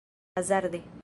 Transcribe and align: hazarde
hazarde 0.35 0.81